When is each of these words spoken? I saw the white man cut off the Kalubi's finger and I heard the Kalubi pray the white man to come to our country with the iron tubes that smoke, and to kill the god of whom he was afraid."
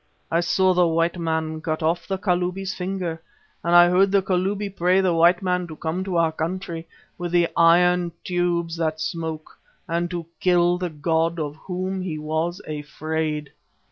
I 0.31 0.39
saw 0.39 0.73
the 0.73 0.87
white 0.87 1.19
man 1.19 1.61
cut 1.61 1.83
off 1.83 2.07
the 2.07 2.17
Kalubi's 2.17 2.73
finger 2.73 3.21
and 3.63 3.75
I 3.75 3.87
heard 3.87 4.11
the 4.11 4.23
Kalubi 4.23 4.67
pray 4.67 4.99
the 4.99 5.13
white 5.13 5.43
man 5.43 5.67
to 5.67 5.75
come 5.75 6.03
to 6.05 6.17
our 6.17 6.31
country 6.31 6.87
with 7.19 7.31
the 7.31 7.47
iron 7.55 8.11
tubes 8.23 8.77
that 8.77 8.99
smoke, 8.99 9.59
and 9.87 10.09
to 10.09 10.25
kill 10.39 10.79
the 10.79 10.89
god 10.89 11.37
of 11.39 11.55
whom 11.55 12.01
he 12.01 12.17
was 12.17 12.59
afraid." 12.67 13.51